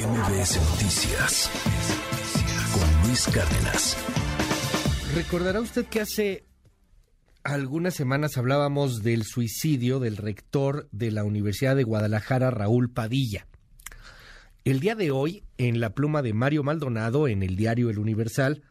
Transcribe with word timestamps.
MBS 0.00 0.56
Noticias 0.70 1.50
con 2.72 3.06
Luis 3.06 3.26
Cárdenas. 3.26 3.98
Recordará 5.14 5.60
usted 5.60 5.84
que 5.84 6.00
hace 6.00 6.46
algunas 7.44 7.96
semanas 7.96 8.38
hablábamos 8.38 9.02
del 9.02 9.24
suicidio 9.24 10.00
del 10.00 10.16
rector 10.16 10.88
de 10.90 11.10
la 11.10 11.24
Universidad 11.24 11.76
de 11.76 11.82
Guadalajara, 11.82 12.50
Raúl 12.50 12.90
Padilla. 12.90 13.46
El 14.64 14.80
día 14.80 14.94
de 14.94 15.10
hoy, 15.10 15.44
en 15.58 15.80
la 15.80 15.90
pluma 15.90 16.22
de 16.22 16.32
Mario 16.32 16.62
Maldonado, 16.62 17.28
en 17.28 17.42
el 17.42 17.56
diario 17.56 17.90
El 17.90 17.98
Universal, 17.98 18.62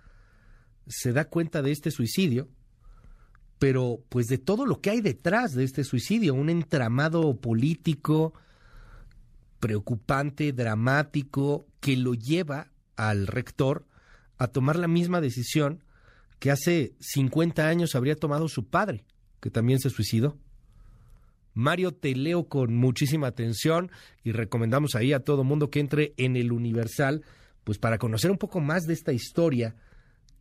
se 0.88 1.14
da 1.14 1.26
cuenta 1.26 1.62
de 1.62 1.72
este 1.72 1.92
suicidio, 1.92 2.50
pero 3.60 4.04
pues 4.10 4.26
de 4.26 4.40
todo 4.40 4.66
lo 4.66 4.82
que 4.82 4.90
hay 4.90 5.02
detrás 5.02 5.54
de 5.54 5.64
este 5.64 5.84
suicidio, 5.84 6.34
un 6.34 6.50
entramado 6.50 7.40
político, 7.40 8.34
preocupante, 9.60 10.54
dramático, 10.54 11.68
que 11.80 11.98
lo 11.98 12.14
lleva 12.14 12.72
al 12.96 13.28
rector 13.28 13.86
a 14.38 14.48
tomar 14.48 14.78
la 14.78 14.88
misma 14.88 15.22
decisión 15.22 15.84
que 16.40 16.52
hace 16.52 16.94
50 17.00 17.68
años 17.68 17.96
habría 17.96 18.16
tomado 18.16 18.48
su 18.48 18.66
padre, 18.68 19.04
que 19.42 19.50
también 19.50 19.80
se 19.80 19.90
suicidó. 19.90 20.38
Mario, 21.54 21.92
te 21.92 22.16
leo 22.16 22.48
con 22.48 22.76
muchísima 22.76 23.28
atención 23.28 23.92
y 24.24 24.32
recomendamos 24.32 24.96
ahí 24.96 25.12
a 25.12 25.20
todo 25.20 25.44
mundo 25.44 25.70
que 25.70 25.82
entre 25.82 26.14
en 26.18 26.38
el 26.38 26.52
Universal, 26.52 27.24
pues 27.64 27.78
para 27.78 27.98
conocer 27.98 28.32
un 28.32 28.38
poco 28.38 28.62
más 28.62 28.84
de 28.84 28.94
esta 28.94 29.12
historia, 29.12 29.76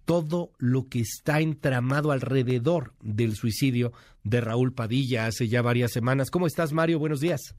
todo 0.05 0.53
lo 0.59 0.89
que 0.89 1.01
está 1.01 1.41
entramado 1.41 2.13
alrededor 2.13 2.95
del 3.03 3.35
suicidio 3.35 3.93
de 4.23 4.41
Raúl 4.41 4.73
Padilla 4.73 5.27
hace 5.27 5.49
ya 5.49 5.61
varias 5.61 5.93
semanas. 5.93 6.31
¿Cómo 6.31 6.47
estás, 6.47 6.73
Mario? 6.73 6.99
Buenos 6.99 7.21
días. 7.21 7.55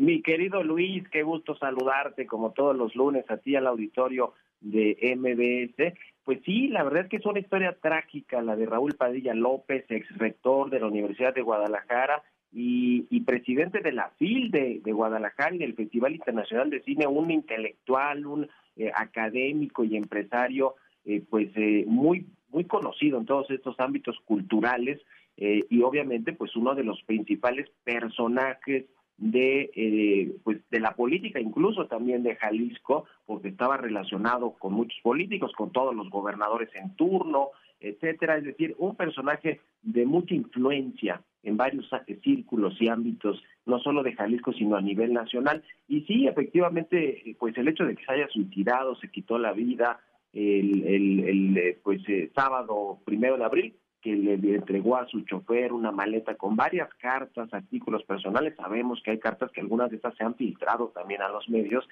Mi 0.00 0.22
querido 0.22 0.62
Luis, 0.62 1.06
qué 1.10 1.22
gusto 1.22 1.54
saludarte 1.56 2.26
como 2.26 2.52
todos 2.52 2.74
los 2.74 2.96
lunes 2.96 3.30
a 3.30 3.36
ti 3.36 3.54
al 3.54 3.66
auditorio 3.66 4.32
de 4.62 4.96
MBS. 5.14 5.92
Pues 6.24 6.40
sí, 6.42 6.68
la 6.68 6.84
verdad 6.84 7.02
es 7.02 7.10
que 7.10 7.16
es 7.18 7.26
una 7.26 7.38
historia 7.38 7.76
trágica 7.82 8.40
la 8.40 8.56
de 8.56 8.64
Raúl 8.64 8.94
Padilla 8.94 9.34
López, 9.34 9.84
ex 9.90 10.08
rector 10.16 10.70
de 10.70 10.80
la 10.80 10.86
Universidad 10.86 11.34
de 11.34 11.42
Guadalajara 11.42 12.22
y, 12.50 13.20
presidente 13.26 13.80
de 13.80 13.92
la 13.92 14.08
FIL 14.16 14.50
de, 14.50 14.80
Guadalajara 14.86 15.54
y 15.54 15.58
del 15.58 15.74
Festival 15.74 16.14
Internacional 16.14 16.70
de 16.70 16.82
Cine, 16.82 17.06
un 17.06 17.30
intelectual, 17.30 18.24
un 18.24 18.48
eh, 18.76 18.90
académico 18.94 19.84
y 19.84 19.98
empresario, 19.98 20.76
eh, 21.04 21.22
pues 21.28 21.50
eh, 21.56 21.84
muy 21.86 22.26
muy 22.48 22.64
conocido 22.64 23.18
en 23.18 23.26
todos 23.26 23.50
estos 23.50 23.78
ámbitos 23.78 24.16
culturales 24.24 24.98
y 25.36 25.80
obviamente 25.82 26.32
pues 26.32 26.54
uno 26.56 26.74
de 26.74 26.84
los 26.84 27.02
principales 27.04 27.70
personajes 27.84 28.86
de 29.20 29.70
eh, 29.74 30.34
pues 30.42 30.58
de 30.70 30.80
la 30.80 30.94
política 30.94 31.38
incluso 31.38 31.86
también 31.86 32.22
de 32.22 32.36
Jalisco 32.36 33.04
porque 33.26 33.48
estaba 33.48 33.76
relacionado 33.76 34.54
con 34.58 34.72
muchos 34.72 34.98
políticos 35.02 35.52
con 35.52 35.70
todos 35.70 35.94
los 35.94 36.08
gobernadores 36.08 36.70
en 36.74 36.96
turno 36.96 37.50
etcétera. 37.80 38.38
Es 38.38 38.44
decir 38.44 38.74
un 38.78 38.96
personaje 38.96 39.60
de 39.82 40.06
mucha 40.06 40.34
influencia 40.34 41.22
en 41.42 41.56
varios 41.56 41.88
círculos 42.22 42.80
y 42.80 42.88
ámbitos 42.88 43.42
no 43.66 43.78
solo 43.78 44.02
de 44.02 44.14
Jalisco 44.14 44.52
sino 44.54 44.76
a 44.76 44.80
nivel 44.80 45.12
nacional. 45.12 45.62
Y 45.86 46.00
sí 46.02 46.26
efectivamente 46.26 47.36
pues 47.38 47.56
el 47.58 47.68
hecho 47.68 47.84
de 47.84 47.96
que 47.96 48.04
se 48.04 48.12
haya 48.12 48.28
suicidado 48.28 48.96
se 48.96 49.10
quitó 49.10 49.38
la 49.38 49.52
vida 49.52 50.00
el, 50.32 50.86
el, 50.86 51.20
el 51.28 51.58
eh, 51.58 51.78
pues 51.82 52.00
eh, 52.08 52.30
sábado 52.34 53.00
primero 53.04 53.36
de 53.36 53.44
abril 53.44 53.74
que 54.00 54.14
le 54.14 54.34
entregó 54.54 54.96
a 54.96 55.06
su 55.06 55.22
chofer 55.22 55.72
una 55.72 55.90
maleta 55.90 56.34
con 56.36 56.56
varias 56.56 56.92
cartas, 56.94 57.52
artículos 57.52 58.02
personales. 58.04 58.54
Sabemos 58.56 59.02
que 59.02 59.12
hay 59.12 59.18
cartas 59.18 59.50
que 59.52 59.60
algunas 59.60 59.90
de 59.90 59.96
estas 59.96 60.16
se 60.16 60.24
han 60.24 60.34
filtrado 60.34 60.88
también 60.88 61.22
a 61.22 61.28
los 61.28 61.48
medios, 61.48 61.88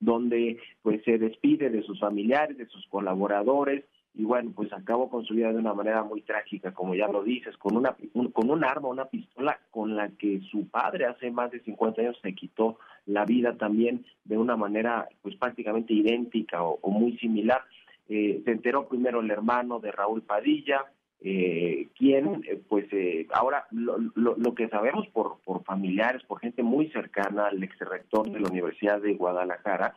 donde 0.00 0.58
pues 0.82 1.02
se 1.04 1.18
despide 1.18 1.70
de 1.70 1.82
sus 1.82 2.00
familiares, 2.00 2.58
de 2.58 2.66
sus 2.66 2.86
colaboradores 2.88 3.84
y 4.14 4.24
bueno, 4.24 4.52
pues 4.54 4.70
acabó 4.72 5.08
con 5.08 5.24
su 5.24 5.34
vida 5.34 5.52
de 5.52 5.58
una 5.58 5.72
manera 5.72 6.02
muy 6.02 6.20
trágica, 6.20 6.72
como 6.72 6.94
ya 6.94 7.08
lo 7.08 7.22
dices, 7.22 7.56
con 7.56 7.76
una 7.76 7.96
con 8.32 8.50
un 8.50 8.64
arma, 8.64 8.88
una 8.88 9.06
pistola 9.06 9.58
con 9.70 9.96
la 9.96 10.10
que 10.10 10.40
su 10.50 10.68
padre 10.68 11.06
hace 11.06 11.30
más 11.30 11.50
de 11.50 11.60
50 11.60 12.02
años 12.02 12.18
se 12.20 12.34
quitó 12.34 12.78
la 13.06 13.24
vida 13.24 13.56
también 13.56 14.04
de 14.24 14.36
una 14.36 14.56
manera 14.56 15.08
pues 15.22 15.36
prácticamente 15.36 15.94
idéntica 15.94 16.62
o, 16.62 16.90
muy 16.90 17.16
similar. 17.18 17.62
Eh, 18.08 18.42
se 18.44 18.50
enteró 18.50 18.86
primero 18.86 19.20
el 19.20 19.30
hermano 19.30 19.80
de 19.80 19.92
Raúl 19.92 20.22
Padilla, 20.22 20.84
eh, 21.24 21.88
quien, 21.96 22.42
eh, 22.48 22.60
pues 22.68 22.86
eh, 22.92 23.28
ahora 23.32 23.66
lo, 23.70 23.96
lo, 24.16 24.54
que 24.54 24.68
sabemos 24.68 25.06
por, 25.08 25.38
por 25.44 25.62
familiares, 25.62 26.22
por 26.24 26.40
gente 26.40 26.64
muy 26.64 26.88
cercana 26.90 27.46
al 27.46 27.62
ex 27.62 27.78
rector 27.78 28.28
de 28.28 28.40
la 28.40 28.48
Universidad 28.48 29.00
de 29.00 29.14
Guadalajara, 29.14 29.94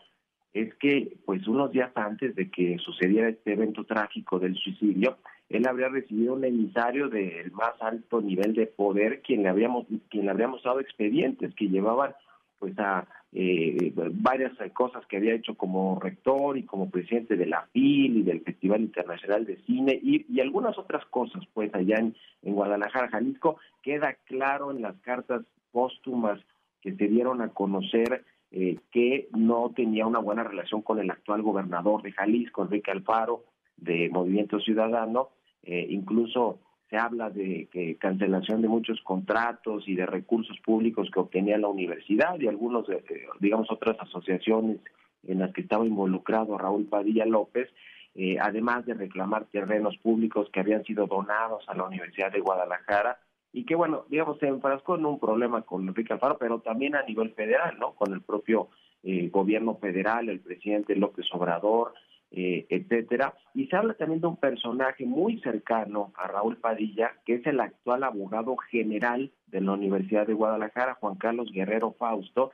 es 0.53 0.74
que 0.75 1.18
pues 1.25 1.47
unos 1.47 1.72
días 1.72 1.91
antes 1.96 2.36
de 2.36 2.52
que 2.52 2.78
sucediera 2.78 3.28
este 3.28 3.53
evento 3.53 3.86
trágico 3.86 4.38
del 4.38 4.56
suicidio, 4.56 5.18
él 5.50 5.68
habría 5.68 5.90
recibido 5.90 6.36
un 6.36 6.46
emisario 6.46 7.09
del 7.09 7.52
más 7.52 7.74
alto 7.81 8.22
nivel 8.22 8.53
de 8.53 8.68
poder, 8.68 9.22
quien 9.22 9.44
le 9.44 9.50
habríamos, 9.50 9.88
quien 10.09 10.25
le 10.25 10.31
habríamos 10.31 10.62
dado 10.62 10.80
expedientes 10.80 11.56
que 11.56 11.69
llevaban 11.69 12.13
pues 12.60 12.78
a 12.80 13.08
eh, 13.32 13.94
varias 14.14 14.54
cosas 14.74 15.06
que 15.08 15.18
había 15.18 15.34
hecho 15.34 15.56
como 15.56 16.00
rector 16.00 16.58
y 16.58 16.64
como 16.64 16.90
presidente 16.90 17.36
de 17.36 17.46
la 17.46 17.68
FIL 17.74 18.18
y 18.18 18.24
del 18.24 18.42
Festival 18.42 18.82
Internacional 18.82 19.46
de 19.46 19.58
Cine 19.64 20.00
y, 20.02 20.40
algunas 20.40 20.78
otras 20.78 21.06
cosas 21.08 21.44
pues 21.54 21.74
allá 21.76 21.98
en, 21.98 22.16
Guadalajara, 22.44 23.10
Jalisco, 23.10 23.58
queda 23.82 24.14
claro 24.26 24.72
en 24.72 24.82
las 24.82 24.96
cartas 25.02 25.42
póstumas 25.72 26.40
que 26.82 26.96
se 26.96 27.08
dieron 27.08 27.42
a 27.42 27.50
conocer 27.50 28.24
eh, 28.52 28.78
que 28.92 29.28
no 29.36 29.72
tenía 29.76 30.06
una 30.08 30.20
buena 30.20 30.44
relación 30.44 30.82
con 30.82 31.00
el 31.00 31.12
actual 31.12 31.42
gobernador 31.42 32.04
de 32.04 32.14
Jalisco, 32.14 32.64
Enrique 32.64 32.92
Alfaro, 32.92 33.44
de 33.76 34.10
Movimiento 34.10 34.60
Ciudadano, 34.60 35.30
eh, 35.64 35.88
incluso 35.90 36.60
se 36.90 36.97
habla 36.97 37.29
de 37.29 37.68
que 37.72 37.97
cancelación 37.97 38.62
de 38.62 38.68
muchos 38.68 39.01
contratos 39.01 39.88
y 39.88 39.96
de 39.96 40.06
recursos 40.06 40.57
públicos 40.59 41.09
que 41.12 41.19
obtenía 41.19 41.57
la 41.57 41.68
universidad 41.68 42.40
y 42.40 42.47
algunos, 42.47 42.88
de, 42.88 43.03
digamos, 43.40 43.72
otras 43.72 43.97
asociaciones 44.00 44.79
en 45.28 45.40
las 45.40 45.51
que 45.53 45.62
estaba 45.62 45.85
involucrado 45.85 46.57
Raúl 46.57 46.85
Padilla 46.85 47.25
López, 47.25 47.69
eh, 48.13 48.38
además 48.40 48.85
de 48.85 48.94
reclamar 48.94 49.45
terrenos 49.45 49.97
públicos 49.97 50.50
que 50.53 50.59
habían 50.59 50.84
sido 50.85 51.07
donados 51.07 51.68
a 51.68 51.75
la 51.75 51.84
Universidad 51.84 52.31
de 52.31 52.40
Guadalajara 52.40 53.19
y 53.51 53.66
que, 53.66 53.75
bueno, 53.75 54.06
digamos, 54.09 54.38
se 54.40 54.47
enfrascó 54.47 54.95
en 54.95 55.06
un 55.06 55.19
problema 55.19 55.63
con 55.63 55.88
Enrique 55.88 56.13
Alfaro, 56.13 56.38
pero 56.38 56.59
también 56.59 56.95
a 56.95 57.03
nivel 57.03 57.31
federal, 57.31 57.78
¿no? 57.79 57.94
Con 57.94 58.13
el 58.13 58.22
propio 58.22 58.69
eh, 59.03 59.29
gobierno 59.29 59.75
federal, 59.75 60.29
el 60.29 60.40
presidente 60.40 60.95
López 60.95 61.25
Obrador, 61.31 61.94
eh, 62.31 62.66
etcétera. 62.69 63.34
Y 63.53 63.68
se 63.68 63.75
habla 63.75 63.94
también 63.94 64.22
de 64.22 64.28
un 64.28 64.38
personaje 64.38 65.06
muy 65.06 65.40
cercano 65.40 66.12
a 66.18 66.28
Raúl 66.28 66.58
Padilla, 66.58 67.13
que 67.25 67.36
es 67.36 67.46
el 67.46 67.59
actual 67.59 68.03
abogado 68.03 68.58
general 68.58 69.31
de 69.47 69.62
la 69.62 69.74
Universidad 69.74 70.28
de 70.28 70.34
Guadalajara, 70.34 70.96
Juan 70.96 71.16
Carlos 71.16 71.52
Guerrero 71.52 71.94
Fausto, 71.94 72.52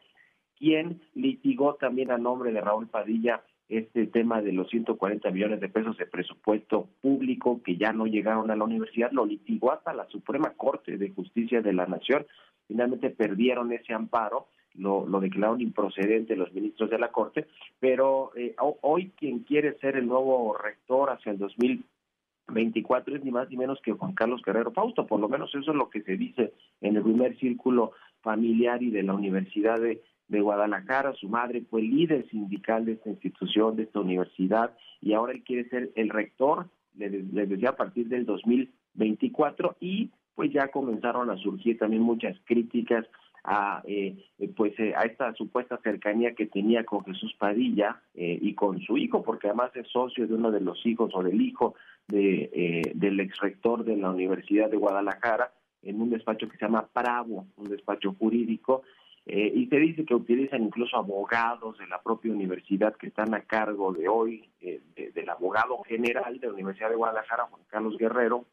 quien 0.57 1.01
litigó 1.15 1.75
también 1.75 2.11
a 2.11 2.17
nombre 2.17 2.51
de 2.51 2.61
Raúl 2.61 2.87
Padilla 2.87 3.41
este 3.71 4.05
tema 4.05 4.41
de 4.41 4.51
los 4.51 4.69
140 4.69 5.31
millones 5.31 5.61
de 5.61 5.69
pesos 5.69 5.97
de 5.97 6.05
presupuesto 6.05 6.89
público 7.01 7.61
que 7.63 7.77
ya 7.77 7.93
no 7.93 8.05
llegaron 8.05 8.51
a 8.51 8.55
la 8.55 8.65
universidad, 8.65 9.11
lo 9.11 9.25
litigó 9.25 9.71
hasta 9.71 9.93
la 9.93 10.05
Suprema 10.07 10.53
Corte 10.57 10.97
de 10.97 11.09
Justicia 11.09 11.61
de 11.61 11.71
la 11.71 11.85
Nación. 11.85 12.27
Finalmente 12.67 13.09
perdieron 13.09 13.71
ese 13.71 13.93
amparo 13.93 14.49
lo, 14.75 15.05
lo 15.05 15.19
declararon 15.19 15.61
improcedente 15.61 16.35
los 16.35 16.53
ministros 16.53 16.89
de 16.89 16.99
la 16.99 17.11
Corte, 17.11 17.47
pero 17.79 18.31
eh, 18.35 18.55
hoy 18.81 19.11
quien 19.17 19.39
quiere 19.39 19.77
ser 19.79 19.97
el 19.97 20.07
nuevo 20.07 20.57
rector 20.57 21.09
hacia 21.09 21.31
el 21.31 21.37
2024 21.37 23.15
es 23.15 23.23
ni 23.23 23.31
más 23.31 23.49
ni 23.49 23.57
menos 23.57 23.79
que 23.81 23.93
Juan 23.93 24.13
Carlos 24.13 24.41
Guerrero 24.45 24.71
Fausto, 24.71 25.05
por 25.05 25.19
lo 25.19 25.29
menos 25.29 25.53
eso 25.55 25.71
es 25.71 25.77
lo 25.77 25.89
que 25.89 26.01
se 26.01 26.17
dice 26.17 26.53
en 26.81 26.95
el 26.95 27.03
primer 27.03 27.37
círculo 27.37 27.91
familiar 28.21 28.81
y 28.81 28.91
de 28.91 29.03
la 29.03 29.13
Universidad 29.13 29.79
de, 29.79 30.01
Guadalajara. 30.29 31.13
Su 31.15 31.27
madre 31.27 31.61
fue 31.69 31.81
líder 31.81 32.25
sindical 32.29 32.85
de 32.85 32.93
esta 32.93 33.09
institución, 33.09 33.75
de 33.75 33.83
esta 33.83 33.99
universidad, 33.99 34.77
y 35.01 35.11
ahora 35.11 35.33
él 35.33 35.43
quiere 35.43 35.67
ser 35.67 35.91
el 35.95 36.07
rector, 36.07 36.67
le, 36.95 37.09
le 37.09 37.45
decía, 37.47 37.71
a 37.71 37.75
partir 37.75 38.07
del 38.07 38.25
2024, 38.25 39.75
y 39.81 40.09
pues 40.35 40.51
ya 40.51 40.69
comenzaron 40.69 41.29
a 41.29 41.37
surgir 41.37 41.77
también 41.77 42.01
muchas 42.01 42.37
críticas 42.45 43.05
a 43.43 43.81
eh, 43.85 44.23
pues 44.55 44.73
eh, 44.79 44.93
a 44.95 45.03
esta 45.03 45.33
supuesta 45.33 45.79
cercanía 45.83 46.35
que 46.35 46.45
tenía 46.45 46.83
con 46.83 47.03
Jesús 47.03 47.33
Padilla 47.37 48.01
eh, 48.13 48.37
y 48.39 48.53
con 48.53 48.79
su 48.81 48.97
hijo 48.97 49.23
porque 49.23 49.47
además 49.47 49.71
es 49.75 49.87
socio 49.87 50.27
de 50.27 50.33
uno 50.35 50.51
de 50.51 50.61
los 50.61 50.85
hijos 50.85 51.11
o 51.15 51.23
del 51.23 51.41
hijo 51.41 51.73
de 52.07 52.91
del 52.95 53.19
ex 53.19 53.39
rector 53.39 53.83
de 53.83 53.97
la 53.97 54.11
Universidad 54.11 54.69
de 54.69 54.77
Guadalajara 54.77 55.51
en 55.81 56.01
un 56.01 56.11
despacho 56.11 56.47
que 56.47 56.57
se 56.57 56.65
llama 56.65 56.87
Pravo 56.93 57.47
un 57.57 57.69
despacho 57.69 58.13
jurídico 58.13 58.83
y 59.25 59.67
se 59.67 59.77
dice 59.77 60.03
que 60.03 60.15
utilizan 60.15 60.63
incluso 60.63 60.97
abogados 60.97 61.77
de 61.77 61.87
la 61.87 62.01
propia 62.01 62.31
universidad 62.31 62.95
que 62.95 63.07
están 63.07 63.33
a 63.35 63.41
cargo 63.41 63.93
de 63.93 64.07
hoy 64.07 64.49
del 64.59 65.29
abogado 65.29 65.81
general 65.83 66.39
de 66.39 66.47
la 66.47 66.53
Universidad 66.53 66.89
de 66.89 66.95
Guadalajara 66.95 67.45
Juan 67.45 67.61
Carlos 67.67 67.97
Guerrero 67.97 68.45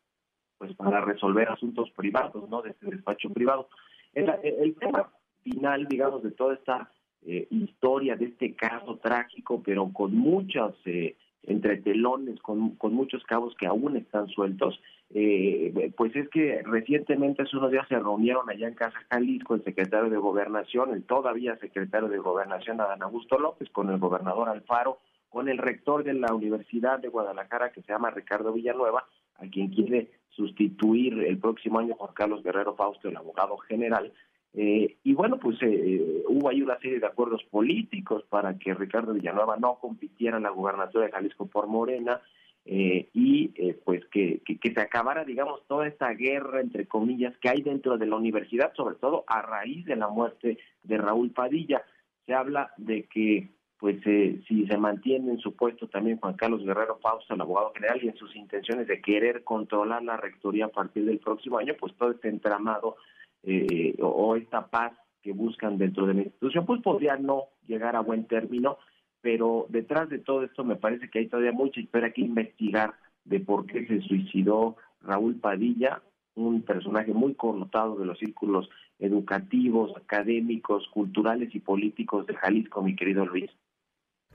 pues 0.59 0.75
para 0.75 1.01
resolver 1.01 1.49
asuntos 1.49 1.91
privados 1.93 2.49
no 2.51 2.63
de 2.63 2.71
este 2.71 2.91
despacho 2.91 3.31
privado 3.31 3.69
el, 4.15 4.75
tema 4.77 5.11
final, 5.43 5.87
digamos, 5.89 6.23
de 6.23 6.31
toda 6.31 6.55
esta 6.55 6.91
eh, 7.23 7.47
historia 7.51 8.17
de 8.17 8.27
este 8.27 8.55
caso 8.55 8.97
trágico, 8.97 9.63
pero 9.65 9.91
con 9.93 10.17
muchos 10.17 10.75
eh, 10.85 11.17
entretelones, 11.45 12.41
con, 12.41 12.77
con 12.77 12.95
muchos 12.95 13.23
cabos 13.25 13.55
que 13.57 13.67
aún 13.67 13.97
están 13.97 14.29
sueltos. 14.29 14.81
Eh, 15.11 15.93
pues 15.97 16.15
es 16.17 16.29
que 16.29 16.63
recientemente 16.63 17.43
hace 17.43 17.57
unos 17.57 17.71
días 17.71 17.89
se 17.89 17.99
reunieron 17.99 18.49
allá 18.51 18.69
en 18.69 18.75
Casa 18.75 18.99
Jalisco 19.11 19.55
el 19.55 19.65
secretario 19.65 20.11
de 20.11 20.19
Gobernación, 20.19 20.93
el 20.93 21.05
todavía 21.05 21.57
secretario 21.57 22.09
de 22.09 22.19
Gobernación 22.19 22.81
Adán 22.81 23.03
Augusto 23.03 23.39
López, 23.39 23.71
con 23.71 23.89
el 23.89 23.99
gobernador 23.99 24.51
Alfaro, 24.51 24.99
con 25.31 25.49
el 25.49 25.59
rector 25.59 26.05
de 26.05 26.15
la 26.15 26.35
Universidad 26.35 26.99
de 26.99 27.09
Guadalajara 27.09 27.71
que 27.73 27.83
se 27.83 27.93
llama 27.93 28.11
Ricardo 28.11 28.53
Villanueva, 28.53 29.07
a 29.39 29.47
quien 29.47 29.69
quiere 29.69 30.11
sustituir 30.31 31.15
el 31.25 31.39
próximo 31.39 31.79
año 31.79 31.95
Juan 31.95 32.13
Carlos 32.15 32.43
Guerrero 32.43 32.75
Fausto, 32.77 33.09
el 33.09 33.17
abogado 33.17 33.57
general, 33.59 34.13
eh, 34.55 34.97
y 35.05 35.15
bueno, 35.15 35.39
pues 35.39 35.59
eh, 35.63 36.25
hubo 36.27 36.49
ahí 36.49 36.63
una 36.63 36.79
serie 36.79 37.01
de 37.01 37.07
acuerdos 37.07 37.45
políticos 37.45 38.25
para 38.29 38.59
que 38.59 38.75
Ricardo 38.75 39.13
Villanueva 39.13 39.57
no 39.57 39.79
compitiera 39.79 40.39
en 40.39 40.45
la 40.45 40.51
gubernatura 40.51 41.07
de 41.07 41.13
Jalisco 41.13 41.47
por 41.47 41.67
Morena 41.67 42.21
eh, 42.65 43.09
y 43.13 43.49
pues 43.85 44.05
que, 44.07 44.43
que, 44.45 44.73
se 44.73 44.81
acabara, 44.81 45.25
digamos, 45.25 45.67
toda 45.67 45.87
esta 45.87 46.11
guerra, 46.11 46.61
entre 46.61 46.87
comillas, 46.87 47.37
que 47.39 47.49
hay 47.49 47.63
dentro 47.63 47.97
de 47.99 48.07
la 48.07 48.17
universidad, 48.17 48.73
sobre 48.75 48.97
todo 48.97 49.25
a 49.27 49.43
raíz 49.43 49.85
de 49.87 49.97
la 49.97 50.09
muerte 50.09 50.59
de 50.83 50.99
Raúl 50.99 51.31
Padilla. 51.31 51.83
Se 52.27 52.35
habla 52.35 52.73
de 52.77 53.05
que 53.05 53.51
pues 53.79 54.03
si 54.03 54.67
se 54.67 54.77
mantiene 54.77 55.31
en 55.31 55.39
su 55.39 55.55
puesto 55.55 55.87
también 55.87 56.19
Juan 56.19 56.35
Carlos 56.35 56.65
Guerrero 56.65 56.99
Fausto, 57.01 57.33
el 57.33 57.41
abogado 57.41 57.73
general, 57.75 58.01
y 58.03 58.09
en 58.09 58.17
sus 58.17 58.35
intenciones 58.35 58.89
de 58.89 59.01
querer 59.01 59.45
controlar 59.45 60.03
la 60.03 60.17
rectoría 60.17 60.67
a 60.67 60.71
partir 60.71 61.05
del 61.05 61.21
próximo 61.21 61.59
año, 61.59 61.75
pues 61.79 61.95
todo 61.95 62.11
este 62.11 62.29
entramado 62.29 62.97
eh, 63.45 63.95
o, 64.01 64.35
esta 64.35 64.67
paz 64.67 64.93
que 65.23 65.33
buscan 65.33 65.79
dentro 65.79 66.07
de 66.07 66.15
la 66.15 66.23
institución, 66.23 66.67
pues 66.67 66.83
podría 66.83 67.17
no 67.17 67.45
llegar 67.69 67.95
a 67.95 68.01
buen 68.01 68.25
término, 68.25 68.79
pero 69.21 69.67
detrás 69.69 70.09
de 70.09 70.19
todo 70.19 70.43
esto 70.43 70.65
me 70.65 70.77
parece 70.77 71.09
que 71.09 71.21
hay 71.21 71.29
todavía 71.29 71.53
mucha 71.53 71.81
espera 71.81 72.13
que 72.13 72.23
investigar 72.23 72.95
de 73.25 73.39
por 73.39 73.67
qué 73.67 73.87
se 73.87 74.01
suicidó 74.01 74.77
Raúl 75.03 75.37
Padilla, 75.37 76.03
un 76.35 76.63
personaje 76.63 77.13
muy 77.13 77.35
connotado 77.35 77.97
de 77.97 78.07
los 78.07 78.19
círculos 78.19 78.69
educativos, 78.99 79.97
académicos, 79.97 80.89
culturales 80.89 81.55
y 81.55 81.61
políticos 81.61 82.27
de 82.27 82.35
Jalisco, 82.35 82.83
mi 82.83 82.97
querido 82.97 83.25
Luis. 83.25 83.51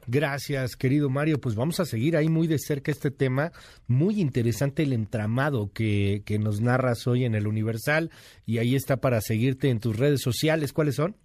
Gracias, 0.08 0.76
querido 0.76 1.10
Mario. 1.10 1.40
Pues 1.40 1.56
vamos 1.56 1.80
a 1.80 1.86
seguir 1.86 2.18
ahí 2.18 2.30
muy 2.30 2.48
de 2.48 2.60
cerca 2.60 2.92
este 2.92 3.12
tema. 3.12 3.52
Muy 3.88 4.20
interesante 4.20 4.84
el 4.84 4.94
entramado 4.94 5.72
que, 5.74 6.24
que 6.26 6.40
nos 6.40 6.62
narras 6.62 7.08
hoy 7.08 7.26
en 7.26 7.36
el 7.36 7.48
Universal. 7.48 8.12
Y 8.46 8.58
ahí 8.58 8.76
está 8.76 8.98
para 8.98 9.22
seguirte 9.22 9.70
en 9.70 9.80
tus 9.80 9.98
redes 9.98 10.22
sociales. 10.22 10.74
¿Cuáles 10.74 10.96
son? 10.96 11.16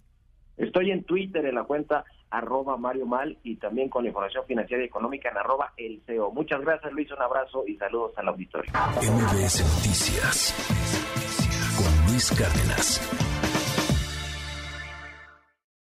Estoy 0.57 0.91
en 0.91 1.03
Twitter 1.03 1.45
en 1.45 1.55
la 1.55 1.63
cuenta 1.63 2.03
arroba 2.29 2.77
Mario 2.77 3.05
Mal 3.05 3.37
y 3.43 3.55
también 3.55 3.89
con 3.89 4.05
información 4.05 4.43
financiera 4.45 4.83
y 4.83 4.87
económica 4.87 5.29
en 5.29 5.37
arroba 5.37 5.73
el 5.77 6.01
CEO. 6.05 6.31
Muchas 6.31 6.61
gracias 6.61 6.91
Luis, 6.93 7.09
un 7.11 7.21
abrazo 7.21 7.63
y 7.65 7.75
saludos 7.77 8.11
al 8.17 8.27
auditorio. 8.27 8.71
MBS 8.71 9.63
Noticias 9.63 10.53
con 11.77 12.11
Luis 12.11 12.29
Cárdenas. 12.37 13.38